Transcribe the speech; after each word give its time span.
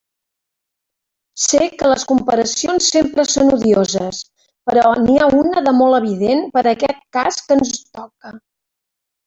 Sé 1.43 1.67
que 1.81 1.91
les 1.91 2.05
comparacions 2.11 2.87
sempre 2.95 3.27
són 3.35 3.53
odioses, 3.59 4.23
però 4.71 4.95
n'hi 5.05 5.21
ha 5.21 5.29
una 5.43 5.65
de 5.69 5.77
molt 5.83 6.01
evident 6.01 6.45
per 6.57 6.67
aquest 6.75 7.07
cas 7.21 7.43
que 7.47 7.59
ens 7.61 7.79
toca. 7.87 8.37